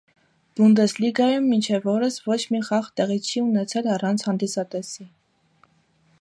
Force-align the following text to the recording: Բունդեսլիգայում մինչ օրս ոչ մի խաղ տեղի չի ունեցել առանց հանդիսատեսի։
Բունդեսլիգայում 0.59 1.49
մինչ 1.49 1.77
օրս 1.93 2.17
ոչ 2.29 2.39
մի 2.55 2.63
խաղ 2.71 2.89
տեղի 3.01 3.19
չի 3.27 3.45
ունեցել 3.51 3.91
առանց 3.97 4.25
հանդիսատեսի։ 4.31 5.07